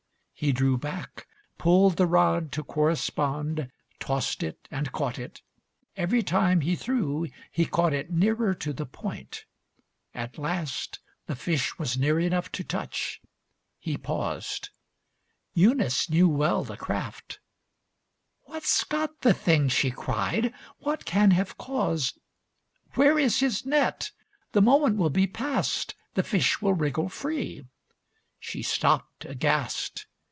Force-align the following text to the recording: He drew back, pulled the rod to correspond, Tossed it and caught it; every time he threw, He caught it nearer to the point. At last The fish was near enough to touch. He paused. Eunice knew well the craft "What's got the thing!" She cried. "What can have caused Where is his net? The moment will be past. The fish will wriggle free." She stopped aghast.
He 0.33 0.51
drew 0.51 0.75
back, 0.75 1.27
pulled 1.59 1.97
the 1.97 2.07
rod 2.07 2.51
to 2.53 2.63
correspond, 2.63 3.69
Tossed 3.99 4.41
it 4.41 4.67
and 4.71 4.91
caught 4.91 5.19
it; 5.19 5.43
every 5.95 6.23
time 6.23 6.61
he 6.61 6.75
threw, 6.75 7.27
He 7.51 7.63
caught 7.67 7.93
it 7.93 8.09
nearer 8.09 8.55
to 8.55 8.73
the 8.73 8.87
point. 8.87 9.45
At 10.15 10.39
last 10.39 10.97
The 11.27 11.35
fish 11.35 11.77
was 11.77 11.95
near 11.95 12.19
enough 12.19 12.51
to 12.53 12.63
touch. 12.63 13.21
He 13.77 13.97
paused. 13.97 14.71
Eunice 15.53 16.09
knew 16.09 16.27
well 16.27 16.63
the 16.63 16.75
craft 16.75 17.39
"What's 18.45 18.83
got 18.83 19.21
the 19.21 19.35
thing!" 19.35 19.69
She 19.69 19.91
cried. 19.91 20.51
"What 20.79 21.05
can 21.05 21.29
have 21.29 21.55
caused 21.59 22.17
Where 22.95 23.19
is 23.19 23.41
his 23.41 23.63
net? 23.63 24.09
The 24.53 24.61
moment 24.63 24.97
will 24.97 25.11
be 25.11 25.27
past. 25.27 25.93
The 26.15 26.23
fish 26.23 26.63
will 26.63 26.73
wriggle 26.73 27.09
free." 27.09 27.67
She 28.39 28.63
stopped 28.63 29.25
aghast. 29.25 30.07